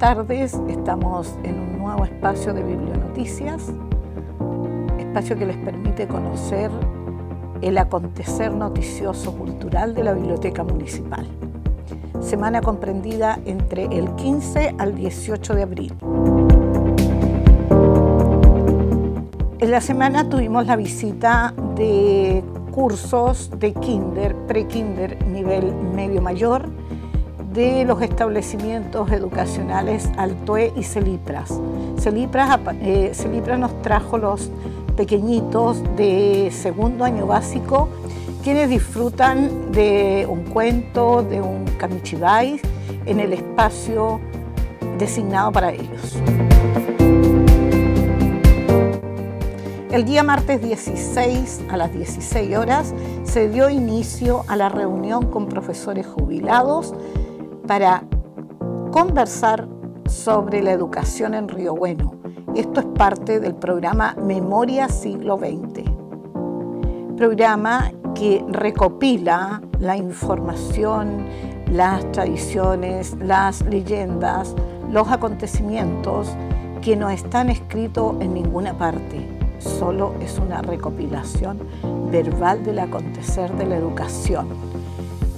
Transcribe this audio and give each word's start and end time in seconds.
tardes. 0.00 0.58
Estamos 0.66 1.36
en 1.42 1.60
un 1.60 1.78
nuevo 1.78 2.06
espacio 2.06 2.54
de 2.54 2.62
Biblionoticias, 2.62 3.70
espacio 4.98 5.36
que 5.36 5.44
les 5.44 5.58
permite 5.58 6.08
conocer 6.08 6.70
el 7.60 7.76
acontecer 7.76 8.50
noticioso 8.50 9.36
cultural 9.36 9.94
de 9.94 10.02
la 10.02 10.14
Biblioteca 10.14 10.64
Municipal. 10.64 11.26
Semana 12.22 12.62
comprendida 12.62 13.38
entre 13.44 13.84
el 13.84 14.08
15 14.14 14.74
al 14.78 14.94
18 14.94 15.54
de 15.54 15.62
abril. 15.62 15.94
En 19.58 19.70
la 19.70 19.82
semana 19.82 20.30
tuvimos 20.30 20.66
la 20.66 20.76
visita 20.76 21.52
de 21.76 22.42
cursos 22.70 23.50
de 23.58 23.74
kinder, 23.74 24.34
pre-kinder, 24.46 25.22
nivel 25.26 25.74
medio 25.94 26.22
mayor, 26.22 26.70
de 27.52 27.84
los 27.84 28.00
establecimientos 28.02 29.10
educacionales 29.10 30.08
Altoe 30.16 30.72
y 30.76 30.82
Celipras. 30.82 31.52
Celipras, 31.98 32.58
eh, 32.80 33.10
Celipras 33.14 33.58
nos 33.58 33.82
trajo 33.82 34.18
los 34.18 34.50
pequeñitos 34.96 35.82
de 35.96 36.50
segundo 36.52 37.04
año 37.04 37.26
básico 37.26 37.88
quienes 38.42 38.70
disfrutan 38.70 39.70
de 39.72 40.26
un 40.28 40.44
cuento, 40.44 41.22
de 41.22 41.42
un 41.42 41.64
kamichibai 41.78 42.60
en 43.04 43.20
el 43.20 43.34
espacio 43.34 44.20
designado 44.98 45.52
para 45.52 45.72
ellos. 45.72 46.16
El 49.90 50.04
día 50.04 50.22
martes 50.22 50.62
16 50.62 51.62
a 51.68 51.76
las 51.76 51.92
16 51.92 52.56
horas 52.56 52.94
se 53.24 53.48
dio 53.48 53.68
inicio 53.68 54.44
a 54.46 54.56
la 54.56 54.68
reunión 54.68 55.26
con 55.30 55.48
profesores 55.48 56.06
jubilados 56.06 56.94
para 57.70 58.02
conversar 58.90 59.68
sobre 60.08 60.60
la 60.60 60.72
educación 60.72 61.34
en 61.34 61.48
Río 61.48 61.72
Bueno. 61.76 62.16
Esto 62.56 62.80
es 62.80 62.86
parte 62.98 63.38
del 63.38 63.54
programa 63.54 64.16
Memoria 64.20 64.88
Siglo 64.88 65.38
XX, 65.38 65.84
programa 67.16 67.92
que 68.16 68.44
recopila 68.48 69.62
la 69.78 69.96
información, 69.96 71.26
las 71.70 72.10
tradiciones, 72.10 73.16
las 73.20 73.64
leyendas, 73.64 74.56
los 74.90 75.06
acontecimientos 75.06 76.26
que 76.82 76.96
no 76.96 77.08
están 77.08 77.50
escritos 77.50 78.16
en 78.18 78.34
ninguna 78.34 78.76
parte, 78.76 79.28
solo 79.60 80.14
es 80.20 80.40
una 80.40 80.60
recopilación 80.60 81.60
verbal 82.10 82.64
del 82.64 82.80
acontecer 82.80 83.56
de 83.56 83.66
la 83.66 83.76
educación. 83.76 84.69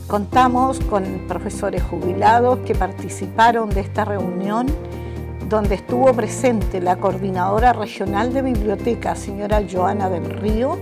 Contamos 0.07 0.79
con 0.81 1.05
profesores 1.27 1.83
jubilados 1.83 2.59
que 2.61 2.75
participaron 2.75 3.71
de 3.71 3.81
esta 3.81 4.05
reunión 4.05 4.67
donde 5.49 5.75
estuvo 5.75 6.13
presente 6.13 6.81
la 6.81 6.97
coordinadora 6.97 7.73
regional 7.73 8.33
de 8.33 8.43
biblioteca, 8.43 9.15
señora 9.15 9.63
Joana 9.71 10.09
del 10.09 10.25
Río, 10.25 10.79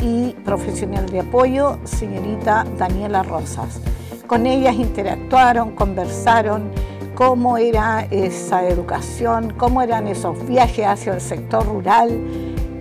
y 0.00 0.32
profesional 0.44 1.06
de 1.06 1.20
apoyo, 1.20 1.78
señorita 1.84 2.66
Daniela 2.78 3.22
Rosas. 3.22 3.80
Con 4.26 4.46
ellas 4.46 4.76
interactuaron, 4.76 5.72
conversaron 5.72 6.70
cómo 7.14 7.58
era 7.58 8.06
esa 8.10 8.68
educación, 8.68 9.54
cómo 9.56 9.82
eran 9.82 10.06
esos 10.06 10.46
viajes 10.46 10.86
hacia 10.86 11.14
el 11.14 11.20
sector 11.20 11.66
rural. 11.66 12.10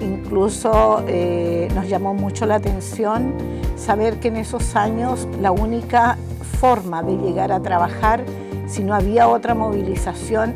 Incluso 0.02 1.04
eh, 1.08 1.70
nos 1.74 1.88
llamó 1.88 2.14
mucho 2.14 2.46
la 2.46 2.56
atención 2.56 3.34
saber 3.76 4.20
que 4.20 4.30
en 4.30 4.38
esos 4.38 4.76
años 4.76 5.28
la 5.42 5.52
única 5.52 6.18
forma 6.60 7.04
de 7.04 7.18
llegar 7.18 7.52
a 7.52 7.62
trabajar, 7.62 8.24
si 8.68 8.84
no 8.84 8.96
había 8.96 9.28
otra 9.28 9.54
movilización, 9.54 10.56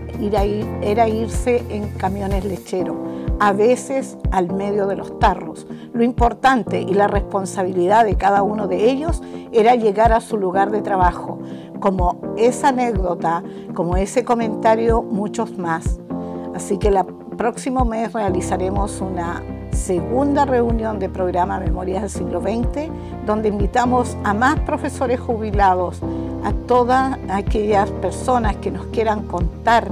era 0.82 1.08
irse 1.08 1.64
en 1.70 1.90
camiones 1.90 2.44
lecheros, 2.46 2.98
a 3.40 3.54
veces 3.54 4.18
al 4.32 4.52
medio 4.52 4.88
de 4.88 4.96
los 4.96 5.20
tarros. 5.20 5.68
Lo 5.94 6.04
importante 6.04 6.82
y 6.82 6.94
la 6.94 7.08
responsabilidad 7.08 8.06
de 8.06 8.16
cada 8.16 8.42
uno 8.42 8.68
de 8.68 8.90
ellos 8.90 9.22
era 9.52 9.76
llegar 9.76 10.12
a 10.12 10.22
su 10.22 10.38
lugar 10.38 10.72
de 10.72 10.82
trabajo. 10.82 11.40
Como 11.80 12.20
esa 12.38 12.70
anécdota, 12.70 13.44
como 13.74 13.96
ese 13.96 14.24
comentario, 14.24 15.02
muchos 15.02 15.58
más. 15.58 16.00
Así 16.56 16.78
que 16.78 16.88
el 16.88 17.06
próximo 17.38 17.86
mes 17.86 18.12
realizaremos 18.14 19.02
una 19.02 19.44
segunda 19.80 20.46
reunión 20.46 21.00
de 21.00 21.10
programa 21.10 21.60
Memorias 21.60 22.02
del 22.02 22.12
siglo 22.12 22.42
XX, 22.42 22.92
donde 23.26 23.48
invitamos 23.48 24.18
a 24.24 24.34
más 24.34 24.60
profesores 24.60 25.20
jubilados, 25.20 26.02
a 26.44 26.52
todas 26.68 27.18
aquellas 27.30 27.90
personas 27.90 28.58
que 28.58 28.72
nos 28.72 28.86
quieran 28.88 29.24
contar 29.24 29.88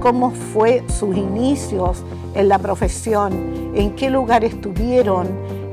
cómo 0.00 0.30
fue 0.30 0.84
sus 0.88 1.16
inicios 1.16 2.02
en 2.34 2.48
la 2.48 2.58
profesión, 2.58 3.72
en 3.74 3.94
qué 3.96 4.08
lugar 4.08 4.44
estuvieron, 4.44 5.28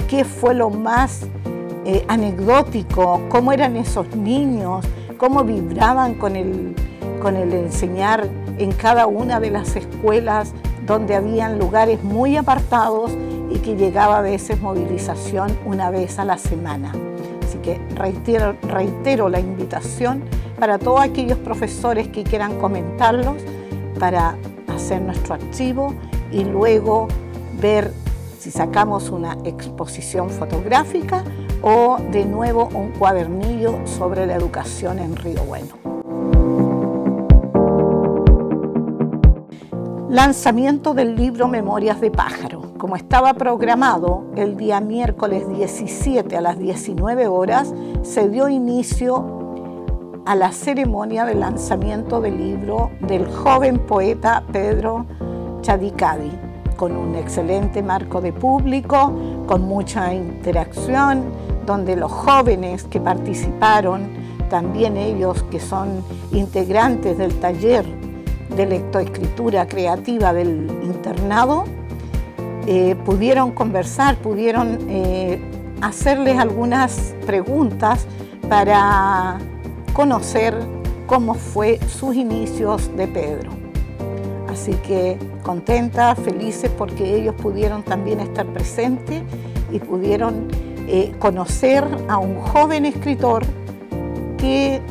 qué 0.09 0.25
fue 0.25 0.53
lo 0.55 0.69
más 0.69 1.27
eh, 1.85 2.03
anecdótico, 2.07 3.21
cómo 3.29 3.53
eran 3.53 3.77
esos 3.77 4.15
niños, 4.15 4.85
cómo 5.17 5.43
vibraban 5.43 6.15
con 6.15 6.35
el, 6.35 6.75
con 7.21 7.35
el 7.35 7.53
enseñar 7.53 8.27
en 8.57 8.71
cada 8.71 9.05
una 9.05 9.39
de 9.39 9.51
las 9.51 9.75
escuelas 9.75 10.53
donde 10.85 11.15
habían 11.15 11.59
lugares 11.59 12.03
muy 12.03 12.37
apartados 12.37 13.11
y 13.53 13.59
que 13.59 13.75
llegaba 13.75 14.19
a 14.19 14.21
veces 14.21 14.61
movilización 14.61 15.57
una 15.65 15.89
vez 15.89 16.19
a 16.19 16.25
la 16.25 16.37
semana. 16.37 16.93
Así 17.43 17.57
que 17.59 17.79
reitero, 17.95 18.55
reitero 18.63 19.29
la 19.29 19.39
invitación 19.39 20.23
para 20.59 20.79
todos 20.79 21.01
aquellos 21.01 21.37
profesores 21.39 22.07
que 22.07 22.23
quieran 22.23 22.59
comentarlos 22.59 23.35
para 23.99 24.37
hacer 24.67 25.01
nuestro 25.01 25.35
archivo 25.35 25.93
y 26.31 26.43
luego 26.45 27.07
ver 27.59 27.91
si 28.39 28.51
sacamos 28.51 29.09
una 29.09 29.37
exposición 29.43 30.29
fotográfica 30.29 31.23
o 31.61 31.97
de 32.11 32.25
nuevo 32.25 32.69
un 32.73 32.91
cuadernillo 32.91 33.85
sobre 33.85 34.25
la 34.25 34.35
educación 34.35 34.99
en 34.99 35.15
Río 35.15 35.43
Bueno. 35.43 35.90
Lanzamiento 40.11 40.93
del 40.93 41.15
libro 41.15 41.47
Memorias 41.47 42.01
de 42.01 42.11
Pájaro. 42.11 42.73
Como 42.77 42.97
estaba 42.97 43.33
programado 43.33 44.25
el 44.35 44.57
día 44.57 44.81
miércoles 44.81 45.47
17 45.47 46.35
a 46.35 46.41
las 46.41 46.59
19 46.59 47.27
horas, 47.27 47.73
se 48.01 48.27
dio 48.27 48.49
inicio 48.49 49.55
a 50.25 50.35
la 50.35 50.51
ceremonia 50.51 51.23
de 51.23 51.35
lanzamiento 51.35 52.19
del 52.19 52.37
libro 52.37 52.91
del 52.99 53.25
joven 53.25 53.79
poeta 53.79 54.43
Pedro 54.51 55.05
Chadicadi, 55.61 56.31
con 56.75 56.97
un 56.97 57.15
excelente 57.15 57.81
marco 57.81 58.19
de 58.19 58.33
público, 58.33 59.13
con 59.47 59.61
mucha 59.61 60.13
interacción, 60.13 61.23
donde 61.65 61.95
los 61.95 62.11
jóvenes 62.11 62.83
que 62.83 62.99
participaron, 62.99 64.09
también 64.49 64.97
ellos 64.97 65.41
que 65.43 65.61
son 65.61 66.03
integrantes 66.33 67.17
del 67.17 67.33
taller 67.39 68.00
de 68.55 68.65
lectoescritura 68.65 69.67
creativa 69.67 70.33
del 70.33 70.69
internado, 70.83 71.65
eh, 72.67 72.95
pudieron 73.05 73.51
conversar, 73.51 74.17
pudieron 74.17 74.77
eh, 74.87 75.39
hacerles 75.81 76.37
algunas 76.37 77.15
preguntas 77.25 78.05
para 78.47 79.39
conocer 79.93 80.55
cómo 81.07 81.33
fue 81.33 81.79
sus 81.87 82.15
inicios 82.15 82.95
de 82.95 83.07
Pedro. 83.07 83.51
Así 84.47 84.73
que 84.75 85.17
contentas, 85.43 86.19
felices 86.19 86.69
porque 86.77 87.15
ellos 87.15 87.33
pudieron 87.35 87.83
también 87.83 88.19
estar 88.19 88.45
presentes 88.47 89.23
y 89.71 89.79
pudieron 89.79 90.47
eh, 90.87 91.13
conocer 91.19 91.85
a 92.09 92.17
un 92.17 92.39
joven 92.39 92.85
escritor 92.85 93.43
que 94.37 94.81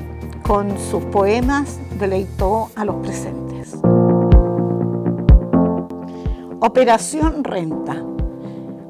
con 0.43 0.79
sus 0.79 1.05
poemas 1.05 1.79
deleitó 1.99 2.71
a 2.75 2.85
los 2.85 2.97
presentes. 2.97 3.50
Operación 6.61 7.45
Renta. 7.45 7.97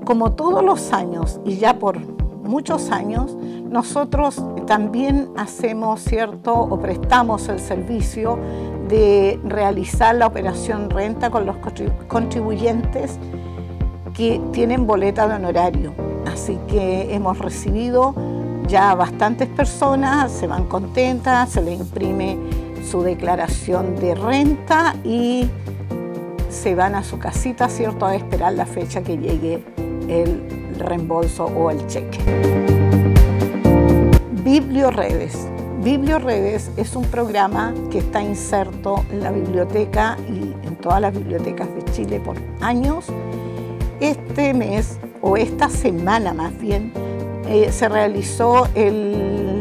Como 0.05 0.33
todos 0.33 0.65
los 0.65 0.93
años 0.93 1.41
y 1.45 1.57
ya 1.57 1.79
por 1.79 1.99
muchos 2.43 2.91
años, 2.91 3.37
nosotros 3.37 4.43
también 4.67 5.31
hacemos 5.37 6.01
cierto 6.01 6.53
o 6.53 6.81
prestamos 6.81 7.49
el 7.49 7.61
servicio 7.61 8.39
de 8.89 9.39
realizar 9.45 10.17
la 10.17 10.27
operación 10.27 10.91
renta 10.91 11.31
con 11.31 11.47
los 11.47 11.57
contribuyentes 12.09 13.19
que 14.15 14.41
tienen 14.53 14.87
boleta 14.87 15.29
de 15.29 15.35
honorario. 15.35 15.93
Así 16.27 16.59
que 16.67 17.15
hemos 17.15 17.39
recibido 17.39 18.15
ya 18.67 18.95
bastantes 18.95 19.49
personas, 19.49 20.33
se 20.33 20.47
van 20.47 20.65
contentas, 20.65 21.51
se 21.51 21.63
le 21.63 21.75
imprime 21.75 22.37
su 22.91 23.03
declaración 23.03 23.95
de 23.97 24.17
renta 24.17 24.97
y 25.05 25.49
se 26.49 26.75
van 26.75 26.97
a 26.97 27.05
su 27.05 27.19
casita, 27.21 27.69
¿cierto?, 27.69 28.05
a 28.05 28.17
esperar 28.17 28.55
la 28.55 28.67
fecha 28.67 29.03
que 29.03 29.17
llegue 29.17 29.63
el 30.09 30.75
reembolso 30.77 31.45
o 31.45 31.71
el 31.71 31.87
cheque. 31.87 32.19
Biblioredes. 34.43 35.47
BiblioRedes 35.85 36.73
es 36.77 36.97
un 36.97 37.05
programa 37.05 37.73
que 37.91 37.99
está 37.99 38.23
inserto 38.23 39.05
en 39.13 39.23
la 39.23 39.31
biblioteca 39.31 40.19
y 40.29 40.53
en 40.67 40.77
todas 40.77 41.01
las 41.01 41.15
bibliotecas 41.15 41.69
de 41.75 41.85
Chile 41.93 42.21
por 42.21 42.37
años. 42.61 43.07
Este 44.01 44.53
mes, 44.53 44.99
o 45.23 45.37
esta 45.37 45.71
semana 45.71 46.35
más 46.35 46.59
bien, 46.59 46.93
eh, 47.49 47.71
se 47.71 47.89
realizó 47.89 48.67
el, 48.75 49.61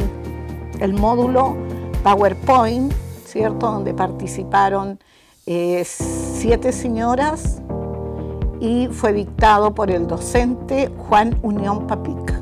el, 0.80 0.94
módulo 0.94 1.56
PowerPoint, 2.04 2.92
Donde 3.34 3.94
participaron 3.94 4.98
eh, 5.46 5.84
siete 5.86 6.72
señoras 6.72 7.62
y 8.60 8.88
fue 8.88 9.14
dictado 9.14 9.76
por 9.76 9.92
el 9.92 10.08
docente 10.08 10.92
Juan 10.98 11.38
Unión 11.44 11.86
Papica. 11.86 12.42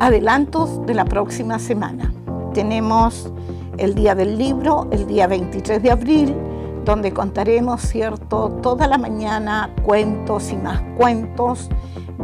Adelantos 0.00 0.84
de 0.84 0.94
la 0.94 1.04
próxima 1.04 1.60
semana. 1.60 2.12
Tenemos 2.54 3.32
el 3.78 3.94
Día 3.94 4.16
del 4.16 4.36
Libro, 4.36 4.88
el 4.90 5.06
día 5.06 5.28
23 5.28 5.80
de 5.80 5.90
abril, 5.92 6.34
donde 6.84 7.12
contaremos, 7.12 7.82
¿cierto?, 7.82 8.58
toda 8.62 8.88
la 8.88 8.98
mañana 8.98 9.70
cuentos 9.84 10.50
y 10.50 10.56
más 10.56 10.82
cuentos. 10.96 11.68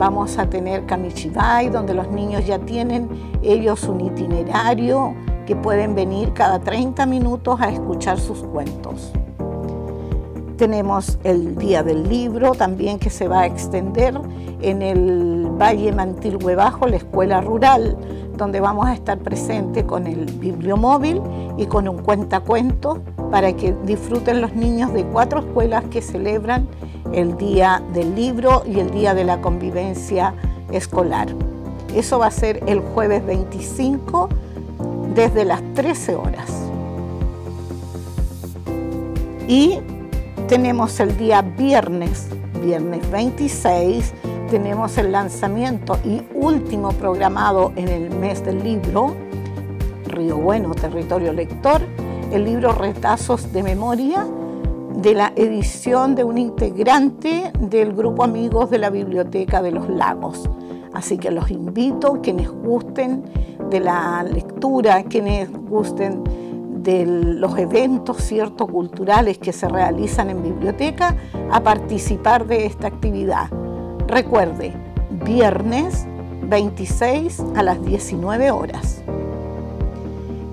Vamos 0.02 0.36
a 0.36 0.50
tener 0.50 0.84
Kamichibai, 0.84 1.68
donde 1.68 1.94
los 1.94 2.10
niños 2.10 2.44
ya 2.44 2.58
tienen 2.58 3.08
ellos 3.40 3.84
un 3.84 4.00
itinerario 4.00 5.14
que 5.46 5.54
pueden 5.54 5.94
venir 5.94 6.32
cada 6.32 6.58
30 6.58 7.06
minutos 7.06 7.60
a 7.60 7.70
escuchar 7.70 8.18
sus 8.18 8.42
cuentos. 8.42 9.12
Tenemos 10.56 11.20
el 11.22 11.54
Día 11.54 11.84
del 11.84 12.08
Libro 12.08 12.50
también 12.50 12.98
que 12.98 13.10
se 13.10 13.28
va 13.28 13.42
a 13.42 13.46
extender 13.46 14.20
en 14.60 14.82
el 14.82 15.46
Valle 15.52 15.92
Mantilhue 15.92 16.56
Bajo, 16.56 16.88
la 16.88 16.96
escuela 16.96 17.40
rural, 17.40 17.96
donde 18.36 18.58
vamos 18.58 18.86
a 18.86 18.94
estar 18.94 19.18
presentes 19.18 19.84
con 19.84 20.08
el 20.08 20.24
bibliomóvil 20.24 21.22
y 21.56 21.66
con 21.66 21.86
un 21.86 21.98
cuentacuentos 21.98 22.98
para 23.32 23.54
que 23.54 23.74
disfruten 23.86 24.42
los 24.42 24.54
niños 24.54 24.92
de 24.92 25.04
cuatro 25.04 25.40
escuelas 25.40 25.84
que 25.90 26.02
celebran 26.02 26.68
el 27.14 27.38
Día 27.38 27.82
del 27.94 28.14
Libro 28.14 28.62
y 28.66 28.78
el 28.78 28.90
Día 28.90 29.14
de 29.14 29.24
la 29.24 29.40
Convivencia 29.40 30.34
Escolar. 30.70 31.28
Eso 31.96 32.18
va 32.18 32.26
a 32.26 32.30
ser 32.30 32.62
el 32.66 32.80
jueves 32.80 33.24
25 33.24 34.28
desde 35.14 35.46
las 35.46 35.62
13 35.72 36.14
horas. 36.14 36.50
Y 39.48 39.78
tenemos 40.46 41.00
el 41.00 41.16
día 41.16 41.40
viernes, 41.40 42.28
viernes 42.62 43.10
26, 43.10 44.12
tenemos 44.50 44.98
el 44.98 45.10
lanzamiento 45.10 45.98
y 46.04 46.20
último 46.34 46.90
programado 46.92 47.72
en 47.76 47.88
el 47.88 48.10
mes 48.10 48.44
del 48.44 48.62
libro, 48.62 49.14
Río 50.06 50.36
Bueno, 50.36 50.74
Territorio 50.74 51.32
Lector, 51.32 51.80
el 52.32 52.44
libro 52.46 52.72
Retazos 52.72 53.52
de 53.52 53.62
Memoria 53.62 54.26
de 54.96 55.14
la 55.14 55.32
edición 55.36 56.14
de 56.14 56.24
un 56.24 56.38
integrante 56.38 57.52
del 57.60 57.92
grupo 57.92 58.24
Amigos 58.24 58.70
de 58.70 58.78
la 58.78 58.88
Biblioteca 58.88 59.60
de 59.60 59.70
los 59.70 59.88
Lagos. 59.90 60.48
Así 60.94 61.18
que 61.18 61.30
los 61.30 61.50
invito, 61.50 62.20
quienes 62.22 62.50
gusten 62.50 63.22
de 63.68 63.80
la 63.80 64.22
lectura, 64.22 65.02
quienes 65.04 65.50
gusten 65.52 66.24
de 66.82 67.04
los 67.06 67.58
eventos 67.58 68.18
ciertos 68.18 68.66
culturales 68.70 69.36
que 69.36 69.52
se 69.52 69.68
realizan 69.68 70.30
en 70.30 70.42
biblioteca 70.42 71.14
a 71.50 71.62
participar 71.62 72.46
de 72.46 72.64
esta 72.64 72.88
actividad. 72.88 73.50
Recuerde, 74.08 74.72
viernes 75.24 76.06
26 76.44 77.42
a 77.56 77.62
las 77.62 77.84
19 77.84 78.50
horas. 78.50 79.01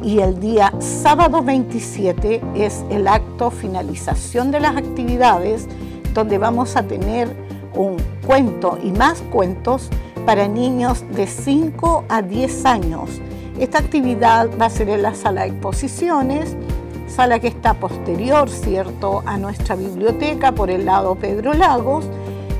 Y 0.01 0.19
el 0.19 0.39
día 0.39 0.73
sábado 0.79 1.41
27 1.41 2.41
es 2.55 2.83
el 2.89 3.07
acto 3.07 3.51
finalización 3.51 4.51
de 4.51 4.59
las 4.59 4.77
actividades 4.77 5.67
donde 6.13 6.37
vamos 6.37 6.75
a 6.75 6.83
tener 6.83 7.29
un 7.75 7.97
cuento 8.25 8.77
y 8.81 8.91
más 8.91 9.21
cuentos 9.31 9.89
para 10.25 10.47
niños 10.47 11.03
de 11.11 11.27
5 11.27 12.05
a 12.09 12.21
10 12.21 12.65
años 12.65 13.21
esta 13.59 13.79
actividad 13.79 14.49
va 14.59 14.67
a 14.67 14.69
ser 14.69 14.87
en 14.87 15.01
la 15.01 15.13
sala 15.13 15.41
de 15.41 15.49
exposiciones, 15.49 16.55
sala 17.07 17.39
que 17.39 17.49
está 17.49 17.73
posterior, 17.73 18.49
¿cierto?, 18.49 19.21
a 19.25 19.37
nuestra 19.37 19.75
biblioteca 19.75 20.53
por 20.53 20.71
el 20.71 20.85
lado 20.85 21.15
Pedro 21.15 21.53
Lagos, 21.53 22.05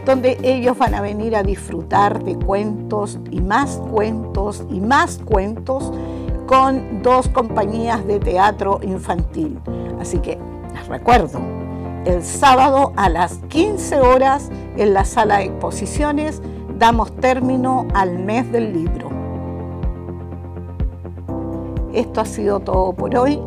donde 0.05 0.37
ellos 0.43 0.77
van 0.77 0.95
a 0.95 1.01
venir 1.01 1.37
a 1.37 1.43
disfrutar 1.43 2.21
de 2.21 2.35
cuentos 2.35 3.17
y 3.31 3.39
más 3.39 3.77
cuentos 3.77 4.65
y 4.69 4.81
más 4.81 5.19
cuentos 5.19 5.93
con 6.49 7.03
dos 7.03 7.27
compañías 7.27 8.03
de 8.07 8.19
teatro 8.19 8.79
infantil. 8.81 9.59
Así 10.01 10.17
que 10.17 10.39
les 10.73 10.87
recuerdo, 10.87 11.39
el 12.05 12.23
sábado 12.23 12.91
a 12.95 13.07
las 13.07 13.35
15 13.49 13.99
horas 13.99 14.49
en 14.75 14.95
la 14.95 15.05
sala 15.05 15.37
de 15.37 15.43
exposiciones 15.43 16.41
damos 16.79 17.15
término 17.17 17.87
al 17.93 18.17
mes 18.17 18.51
del 18.51 18.73
libro. 18.73 19.09
Esto 21.93 22.21
ha 22.21 22.25
sido 22.25 22.59
todo 22.61 22.93
por 22.93 23.15
hoy. 23.15 23.39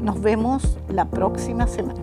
Nos 0.00 0.20
vemos 0.20 0.78
la 0.88 1.06
próxima 1.06 1.66
semana. 1.66 2.00